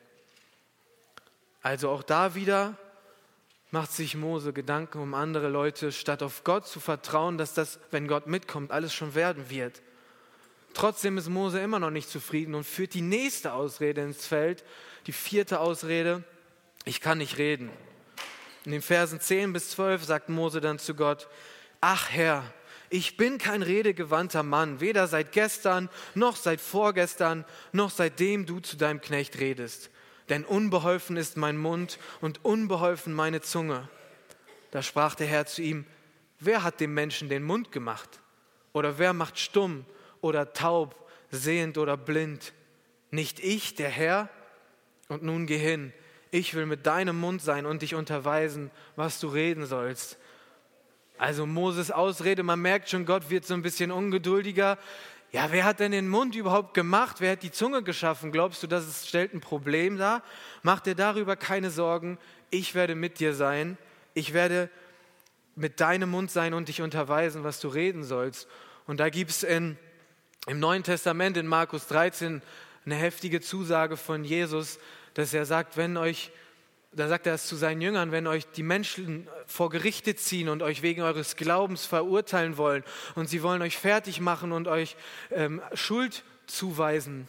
[1.64, 2.78] Also auch da wieder
[3.72, 8.08] macht sich Mose Gedanken um andere Leute, statt auf Gott zu vertrauen, dass das, wenn
[8.08, 9.82] Gott mitkommt, alles schon werden wird.
[10.76, 14.64] Trotzdem ist Mose immer noch nicht zufrieden und führt die nächste Ausrede ins Feld,
[15.08, 16.24] die vierte Ausrede,
[16.86, 17.72] ich kann nicht reden.
[18.68, 21.30] In den Versen 10 bis 12 sagt Mose dann zu Gott,
[21.80, 22.44] ach Herr,
[22.90, 28.76] ich bin kein redegewandter Mann, weder seit gestern, noch seit vorgestern, noch seitdem du zu
[28.76, 29.90] deinem Knecht redest.
[30.28, 33.88] Denn unbeholfen ist mein Mund und unbeholfen meine Zunge.
[34.72, 35.86] Da sprach der Herr zu ihm,
[36.42, 38.20] wer hat dem Menschen den Mund gemacht?
[38.74, 39.86] Oder wer macht stumm
[40.20, 42.52] oder taub, sehend oder blind?
[43.12, 44.28] Nicht ich, der Herr?
[45.08, 45.94] Und nun geh hin,
[46.32, 50.18] ich will mit deinem Mund sein und dich unterweisen, was du reden sollst.
[51.18, 54.78] Also Moses Ausrede, man merkt schon, Gott wird so ein bisschen ungeduldiger.
[55.32, 57.18] Ja, wer hat denn den Mund überhaupt gemacht?
[57.20, 58.32] Wer hat die Zunge geschaffen?
[58.32, 60.24] Glaubst du, das stellt ein Problem dar?
[60.62, 62.18] Mach dir darüber keine Sorgen.
[62.50, 63.78] Ich werde mit dir sein.
[64.14, 64.70] Ich werde
[65.56, 68.48] mit deinem Mund sein und dich unterweisen, was du reden sollst.
[68.86, 69.78] Und da gibt es im
[70.48, 72.42] Neuen Testament in Markus 13
[72.86, 74.80] eine heftige Zusage von Jesus,
[75.18, 76.30] dass er sagt, wenn euch,
[76.92, 80.62] da sagt er es zu seinen Jüngern, wenn euch die Menschen vor Gerichte ziehen und
[80.62, 82.84] euch wegen eures Glaubens verurteilen wollen
[83.16, 84.96] und sie wollen euch fertig machen und euch
[85.32, 87.28] ähm, Schuld zuweisen,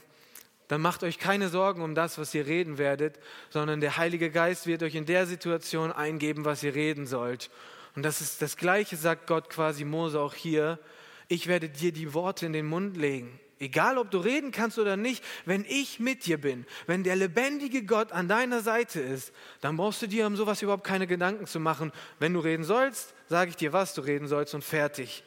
[0.69, 4.67] dann macht euch keine Sorgen um das, was ihr reden werdet, sondern der Heilige Geist
[4.67, 7.51] wird euch in der Situation eingeben, was ihr reden sollt.
[7.97, 10.79] Und das ist das Gleiche, sagt Gott quasi Mose auch hier.
[11.27, 13.41] Ich werde dir die Worte in den Mund legen.
[13.61, 17.85] Egal, ob du reden kannst oder nicht, wenn ich mit dir bin, wenn der lebendige
[17.85, 21.59] Gott an deiner Seite ist, dann brauchst du dir um sowas überhaupt keine Gedanken zu
[21.59, 21.93] machen.
[22.21, 25.25] Wenn du reden sollst, sage ich dir, was du reden sollst und fertig.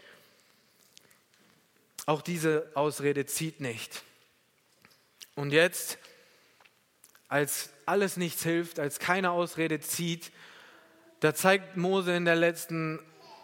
[2.05, 4.01] Auch diese Ausrede zieht nicht.
[5.35, 5.97] Und jetzt,
[7.27, 10.31] als alles nichts hilft, als keine Ausrede zieht,
[11.19, 12.99] da zeigt Mose in der letzten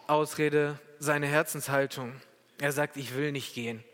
[0.06, 2.14] Ausrede seine Herzenshaltung.
[2.58, 3.84] Er sagt, ich will nicht gehen.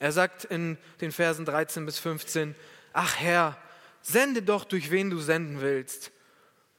[0.00, 2.56] Er sagt in den Versen 13 bis 15,
[2.92, 3.56] ach Herr,
[4.00, 6.10] sende doch, durch wen du senden willst.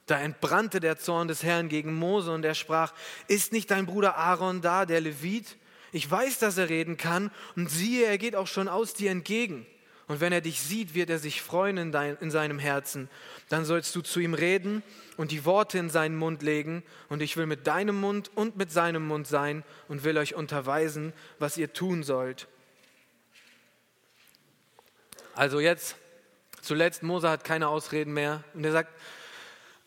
[0.07, 2.93] Da entbrannte der Zorn des Herrn gegen Mose und er sprach,
[3.27, 5.55] ist nicht dein Bruder Aaron da, der Levit?
[5.91, 9.67] Ich weiß, dass er reden kann und siehe, er geht auch schon aus dir entgegen.
[10.07, 13.07] Und wenn er dich sieht, wird er sich freuen in, dein, in seinem Herzen.
[13.49, 14.83] Dann sollst du zu ihm reden
[15.15, 16.83] und die Worte in seinen Mund legen.
[17.07, 21.13] Und ich will mit deinem Mund und mit seinem Mund sein und will euch unterweisen,
[21.39, 22.47] was ihr tun sollt.
[25.35, 25.95] Also jetzt,
[26.61, 28.43] zuletzt, Mose hat keine Ausreden mehr.
[28.53, 28.93] Und er sagt,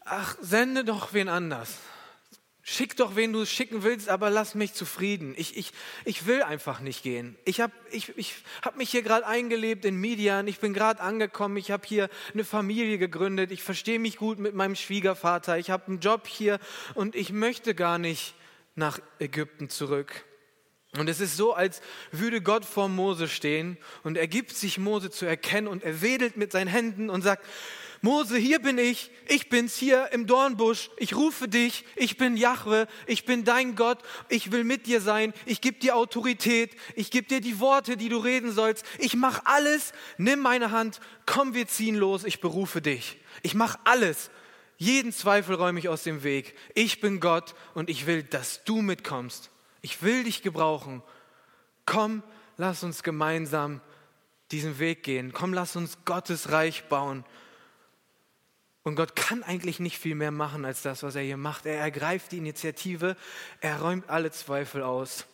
[0.04, 1.78] ach, sende doch wen anders.
[2.66, 5.35] Schick doch, wen du schicken willst, aber lass mich zufrieden.
[5.37, 5.72] Ich, ich,
[6.07, 7.37] ich will einfach nicht gehen.
[7.44, 10.48] Ich habe ich, ich hab mich hier gerade eingelebt in Midian.
[10.48, 11.59] Ich bin gerade angekommen.
[11.59, 13.50] Ich habe hier eine Familie gegründet.
[13.52, 15.59] Ich verstehe mich gut mit meinem Schwiegervater.
[15.59, 16.59] Ich habe einen Job hier
[16.94, 18.35] und ich möchte gar nicht
[18.76, 20.24] nach Ägypten zurück.
[20.98, 21.80] Und es ist so, als
[22.12, 26.37] würde Gott vor Mose stehen und er gibt sich Mose zu erkennen und er wedelt
[26.37, 27.44] mit seinen Händen und sagt,
[28.00, 32.87] Mose, hier bin ich, ich bin's hier im Dornbusch, ich rufe dich, ich bin Jahwe,
[33.07, 37.26] ich bin dein Gott, ich will mit dir sein, ich gebe dir Autorität, ich gebe
[37.26, 41.66] dir die Worte, die du reden sollst, ich mache alles, nimm meine Hand, komm, wir
[41.66, 43.16] ziehen los, ich berufe dich.
[43.42, 44.30] Ich mache alles,
[44.76, 46.54] jeden Zweifel räume ich aus dem Weg.
[46.74, 49.50] Ich bin Gott und ich will, dass du mitkommst.
[49.85, 51.03] Ich will dich gebrauchen.
[51.85, 52.23] Komm,
[52.57, 53.83] lass uns gemeinsam
[54.51, 55.35] diesen Weg gehen.
[55.35, 57.23] Komm, lass uns Gottes Reich bauen.
[58.83, 61.66] Und Gott kann eigentlich nicht viel mehr machen als das, was er hier macht.
[61.66, 63.14] Er ergreift die Initiative,
[63.61, 65.27] er räumt alle Zweifel aus.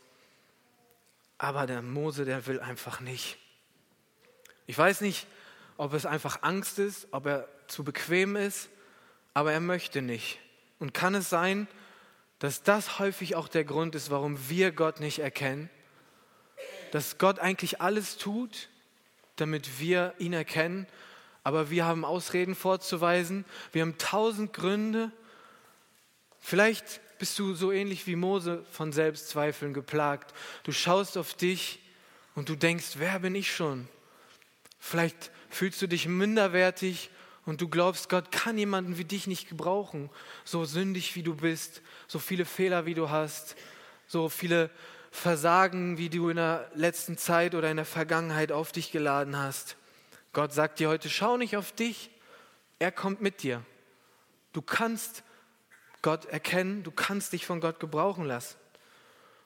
[1.38, 3.38] Aber der Mose, der will einfach nicht.
[4.66, 5.28] Ich weiß nicht,
[5.76, 8.68] ob es einfach Angst ist, ob er zu bequem ist,
[9.32, 10.40] aber er möchte nicht.
[10.80, 11.68] Und kann es sein,
[12.40, 15.70] dass das häufig auch der Grund ist, warum wir Gott nicht erkennen?
[16.90, 18.68] Dass Gott eigentlich alles tut,
[19.36, 20.86] damit wir ihn erkennen
[21.42, 25.10] aber wir haben Ausreden vorzuweisen, wir haben tausend Gründe.
[26.38, 30.34] Vielleicht bist du so ähnlich wie Mose von Selbstzweifeln geplagt.
[30.64, 31.80] Du schaust auf dich
[32.34, 33.88] und du denkst, wer bin ich schon?
[34.78, 37.10] Vielleicht fühlst du dich minderwertig
[37.46, 40.10] und du glaubst, Gott kann jemanden wie dich nicht gebrauchen,
[40.44, 43.56] so sündig wie du bist, so viele Fehler wie du hast,
[44.06, 44.70] so viele
[45.10, 49.76] Versagen, wie du in der letzten Zeit oder in der Vergangenheit auf dich geladen hast.
[50.32, 52.10] Gott sagt dir heute, schau nicht auf dich,
[52.78, 53.64] er kommt mit dir.
[54.52, 55.24] Du kannst
[56.02, 58.59] Gott erkennen, du kannst dich von Gott gebrauchen lassen.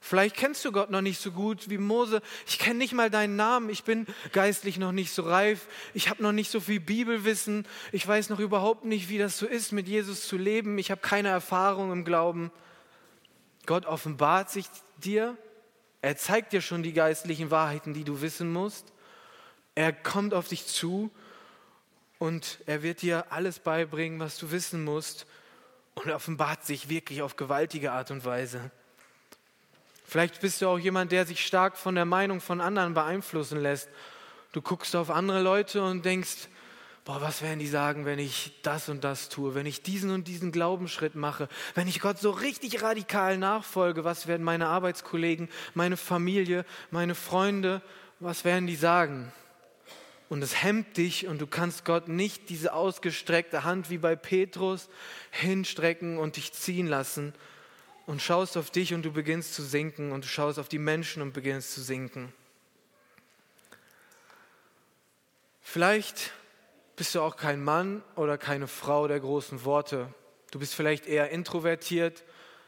[0.07, 2.21] Vielleicht kennst du Gott noch nicht so gut wie Mose.
[2.47, 3.71] Ich kenne nicht mal deinen Namen.
[3.71, 5.67] Ich bin geistlich noch nicht so reif.
[5.95, 7.67] Ich habe noch nicht so viel Bibelwissen.
[7.91, 10.77] Ich weiß noch überhaupt nicht, wie das so ist, mit Jesus zu leben.
[10.77, 12.53] Ich habe keine Erfahrung im Glauben.
[13.65, 14.67] Gott offenbart sich
[14.99, 15.39] dir.
[16.03, 18.93] Er zeigt dir schon die geistlichen Wahrheiten, die du wissen musst.
[19.75, 21.11] Er kommt auf dich zu
[22.19, 25.25] und er wird dir alles beibringen, was du wissen musst
[25.95, 28.71] und offenbart sich wirklich auf gewaltige Art und Weise.
[30.05, 33.89] Vielleicht bist du auch jemand, der sich stark von der Meinung von anderen beeinflussen lässt.
[34.53, 36.49] Du guckst auf andere Leute und denkst,
[37.05, 40.29] boah, was werden die sagen, wenn ich das und das tue, wenn ich diesen und
[40.29, 45.97] diesen Glaubensschritt mache, wenn ich Gott so richtig radikal nachfolge, was werden meine Arbeitskollegen, meine
[45.97, 47.83] Familie, meine Freunde,
[48.21, 49.33] was werden die sagen?
[50.35, 54.89] und es hemmt dich und du kannst Gott nicht diese ausgestreckte Hand wie bei Petrus
[55.31, 57.35] hinstrecken und dich ziehen lassen
[58.07, 61.23] und schaust auf dich und du beginnst zu sinken und du schaust auf die Menschen
[61.23, 62.33] und beginnst zu sinken.
[65.63, 66.33] Vielleicht
[66.97, 70.13] bist du auch kein Mann oder keine Frau der großen Worte.
[70.51, 72.23] Du bist vielleicht eher introvertiert,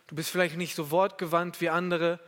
[0.08, 2.18] du bist vielleicht nicht so wortgewandt wie andere,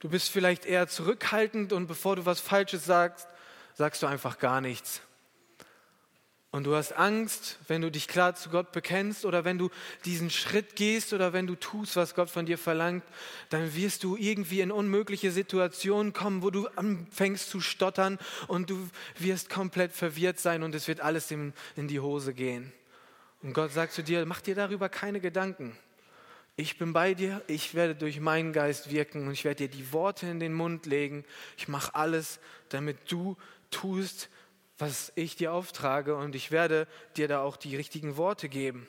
[0.00, 3.28] du bist vielleicht eher zurückhaltend und bevor du was Falsches sagst,
[3.74, 5.00] sagst du einfach gar nichts.
[6.56, 9.68] Und du hast Angst, wenn du dich klar zu Gott bekennst oder wenn du
[10.06, 13.04] diesen Schritt gehst oder wenn du tust, was Gott von dir verlangt,
[13.50, 18.88] dann wirst du irgendwie in unmögliche Situationen kommen, wo du anfängst zu stottern und du
[19.18, 22.72] wirst komplett verwirrt sein und es wird alles in, in die Hose gehen.
[23.42, 25.76] Und Gott sagt zu dir, mach dir darüber keine Gedanken.
[26.56, 29.92] Ich bin bei dir, ich werde durch meinen Geist wirken und ich werde dir die
[29.92, 31.26] Worte in den Mund legen.
[31.58, 32.40] Ich mache alles,
[32.70, 33.36] damit du
[33.70, 34.30] tust,
[34.78, 36.86] was ich dir auftrage und ich werde
[37.16, 38.86] dir da auch die richtigen Worte geben.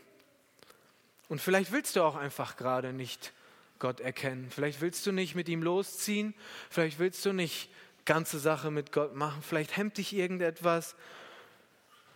[1.29, 3.33] Und vielleicht willst du auch einfach gerade nicht
[3.79, 4.47] Gott erkennen.
[4.49, 6.33] Vielleicht willst du nicht mit ihm losziehen.
[6.69, 7.69] Vielleicht willst du nicht
[8.05, 9.41] ganze Sache mit Gott machen.
[9.41, 10.95] Vielleicht hemmt dich irgendetwas.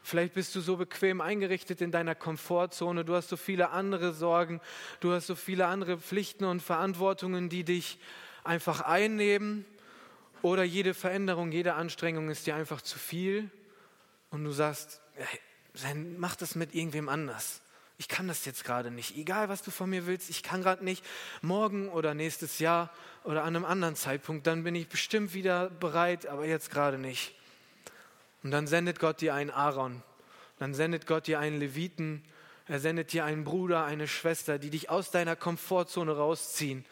[0.03, 3.05] Vielleicht bist du so bequem eingerichtet in deiner Komfortzone.
[3.05, 4.59] Du hast so viele andere Sorgen.
[4.99, 7.99] Du hast so viele andere Pflichten und Verantwortungen, die dich
[8.43, 9.65] einfach einnehmen.
[10.41, 13.51] Oder jede Veränderung, jede Anstrengung ist dir einfach zu viel
[14.31, 17.61] und du sagst, hey, mach das mit irgendwem anders.
[17.97, 19.15] ich kann das jetzt gerade nicht.
[19.15, 21.05] Egal, was du von mir willst, ich kann gerade nicht.
[21.43, 22.89] Morgen oder nächstes Jahr
[23.23, 27.35] oder an einem anderen Zeitpunkt, dann bin ich bestimmt wieder bereit, aber jetzt gerade nicht.
[28.41, 30.01] Und dann sendet Gott dir einen Aaron.
[30.57, 32.23] Dann sendet Gott dir einen Leviten.
[32.67, 36.85] Er sendet dir einen Bruder, eine Schwester, die dich aus deiner Komfortzone rausziehen.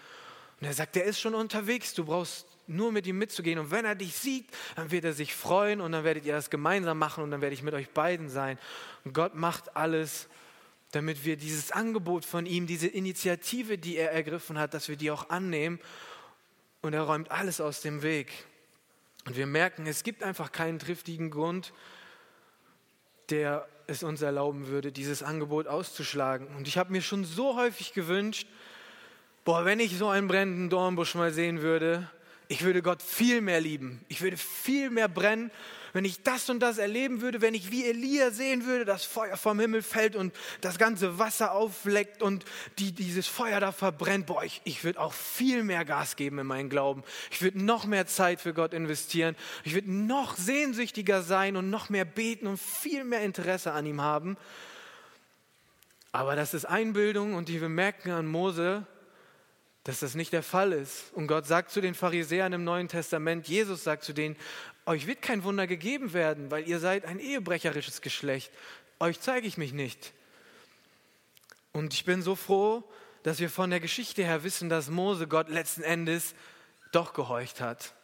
[0.59, 3.59] Und er sagt, der ist schon unterwegs, du brauchst nur mit ihm mitzugehen.
[3.59, 6.49] Und wenn er dich sieht, dann wird er sich freuen und dann werdet ihr das
[6.49, 8.57] gemeinsam machen und dann werde ich mit euch beiden sein.
[9.03, 10.29] Und Gott macht alles
[10.91, 15.11] damit wir dieses Angebot von ihm, diese Initiative, die er ergriffen hat, dass wir die
[15.11, 15.79] auch annehmen.
[16.81, 18.31] Und er räumt alles aus dem Weg.
[19.25, 21.73] Und wir merken, es gibt einfach keinen triftigen Grund,
[23.29, 26.47] der es uns erlauben würde, dieses Angebot auszuschlagen.
[26.55, 28.47] Und ich habe mir schon so häufig gewünscht,
[29.45, 32.09] boah, wenn ich so einen brennenden Dornbusch mal sehen würde,
[32.49, 34.03] ich würde Gott viel mehr lieben.
[34.09, 35.51] Ich würde viel mehr brennen
[35.93, 39.37] wenn ich das und das erleben würde, wenn ich wie Elia sehen würde, dass Feuer
[39.37, 42.45] vom Himmel fällt und das ganze Wasser aufleckt und
[42.77, 46.47] die, dieses Feuer da verbrennt, boah, ich, ich würde auch viel mehr Gas geben in
[46.47, 47.03] meinen Glauben.
[47.31, 49.35] Ich würde noch mehr Zeit für Gott investieren.
[49.63, 54.01] Ich würde noch sehnsüchtiger sein und noch mehr beten und viel mehr Interesse an ihm
[54.01, 54.37] haben.
[56.11, 58.85] Aber das ist Einbildung und die wir merken an Mose,
[59.89, 61.11] dass das nicht der Fall ist.
[61.13, 64.35] Und Gott sagt zu den Pharisäern im Neuen Testament, Jesus sagt zu denen,
[64.85, 68.51] euch wird kein Wunder gegeben werden, weil ihr seid ein ehebrecherisches Geschlecht.
[68.99, 70.13] Euch zeige ich mich nicht.
[71.71, 72.83] Und ich bin so froh,
[73.23, 76.35] dass wir von der Geschichte her wissen, dass Mose Gott letzten Endes
[76.91, 77.95] doch gehorcht hat.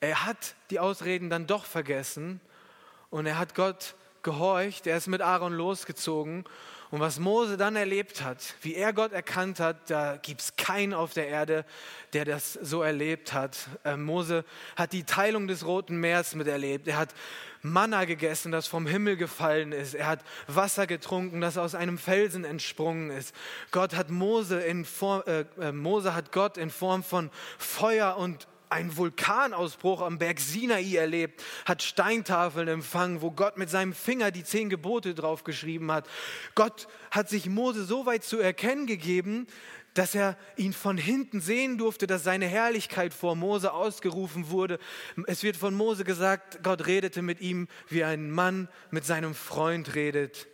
[0.00, 2.40] Er hat die Ausreden dann doch vergessen
[3.10, 4.86] und er hat Gott gehorcht.
[4.86, 6.46] Er ist mit Aaron losgezogen
[6.94, 10.94] und was Mose dann erlebt hat, wie er Gott erkannt hat, da gibt es keinen
[10.94, 11.64] auf der Erde,
[12.12, 13.68] der das so erlebt hat.
[13.82, 14.44] Äh, Mose
[14.76, 16.86] hat die Teilung des Roten Meers miterlebt.
[16.86, 17.12] Er hat
[17.62, 19.94] Manna gegessen, das vom Himmel gefallen ist.
[19.94, 23.34] Er hat Wasser getrunken, das aus einem Felsen entsprungen ist.
[23.72, 28.46] Gott hat Mose in Form, äh, äh Mose hat Gott in Form von Feuer und
[28.74, 34.44] einen Vulkanausbruch am Berg Sinai erlebt, hat Steintafeln empfangen, wo Gott mit seinem Finger die
[34.44, 36.08] zehn Gebote draufgeschrieben hat.
[36.54, 39.46] Gott hat sich Mose so weit zu erkennen gegeben,
[39.94, 44.80] dass er ihn von hinten sehen durfte, dass seine Herrlichkeit vor Mose ausgerufen wurde.
[45.28, 49.94] Es wird von Mose gesagt, Gott redete mit ihm, wie ein Mann mit seinem Freund
[49.94, 50.48] redet.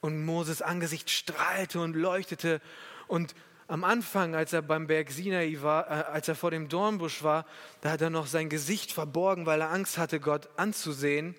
[0.00, 2.62] Und Moses Angesicht strahlte und leuchtete.
[3.06, 3.34] Und
[3.68, 7.46] am Anfang, als er beim Berg Sinai war, äh, als er vor dem Dornbusch war,
[7.80, 11.34] da hat er noch sein Gesicht verborgen, weil er Angst hatte, Gott anzusehen.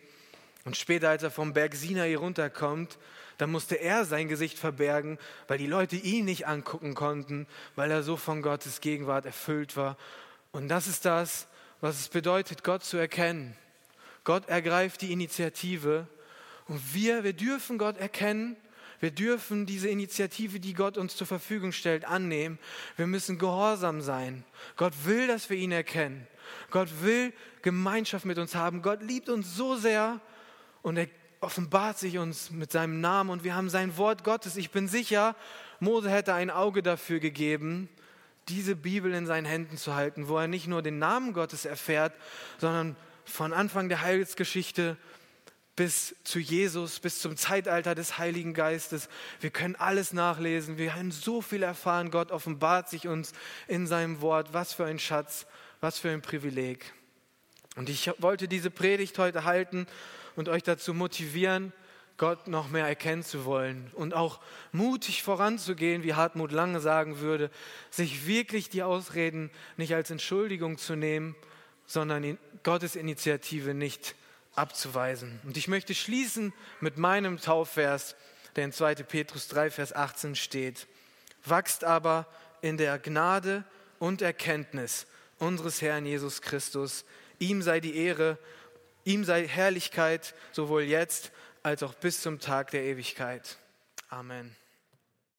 [0.65, 2.97] Und später, als er vom Berg Sinai runterkommt,
[3.37, 8.03] da musste er sein Gesicht verbergen, weil die Leute ihn nicht angucken konnten, weil er
[8.03, 9.95] so von Gottes Gegenwart erfüllt war.
[10.51, 11.47] Und das ist das,
[11.79, 13.55] was es bedeutet, Gott zu erkennen.
[14.23, 16.07] Gott ergreift die Initiative
[16.67, 18.57] und wir, wir dürfen Gott erkennen
[18.99, 22.57] wir dürfen diese Initiative, die Gott uns zur Verfügung stellt, annehmen.
[22.95, 24.43] Wir müssen gehorsam sein.
[24.75, 26.25] Gott will, dass wir ihn erkennen.
[26.71, 28.81] Gott will Gemeinschaft mit uns haben.
[28.81, 30.19] Gott liebt uns so sehr
[30.81, 31.07] und er
[31.39, 34.57] offenbart sich uns mit seinem Namen und wir haben sein Wort Gottes.
[34.57, 35.35] Ich bin sicher,
[35.79, 37.89] Mose hätte ein Auge dafür gegeben,
[38.49, 42.13] diese Bibel in seinen Händen zu halten, wo er nicht nur den Namen Gottes erfährt,
[42.57, 44.97] sondern von Anfang der Heilsgeschichte
[45.77, 49.07] bis zu Jesus, bis zum Zeitalter des Heiligen Geistes.
[49.39, 50.77] Wir können alles nachlesen.
[50.79, 52.09] Wir haben so viel erfahren.
[52.09, 53.31] Gott offenbart sich uns
[53.67, 54.53] in seinem Wort.
[54.53, 55.45] Was für ein Schatz,
[55.79, 56.93] was für ein Privileg.
[57.75, 59.85] Und ich wollte diese Predigt heute halten
[60.35, 61.71] und euch dazu motivieren,
[62.17, 64.39] Gott noch mehr erkennen zu wollen und auch
[64.71, 67.51] mutig voranzugehen, wie Hartmut Lange sagen würde,
[67.91, 71.35] sich wirklich die Ausreden nicht als Entschuldigung zu nehmen,
[71.85, 74.15] sondern Gottes Initiative nicht zu
[74.57, 75.39] abzuweisen.
[75.43, 78.15] Und ich möchte schließen mit meinem Taufvers,
[78.55, 78.95] der in 2.
[78.95, 80.87] Petrus 3, Vers 18 steht.
[81.45, 82.27] Wachst aber
[82.61, 83.63] in der Gnade
[83.99, 85.07] und Erkenntnis
[85.39, 87.05] unseres Herrn Jesus Christus.
[87.39, 88.37] Ihm sei die Ehre,
[89.05, 91.31] ihm sei Herrlichkeit, sowohl jetzt
[91.63, 93.57] als auch bis zum Tag der Ewigkeit.
[94.09, 94.55] Amen.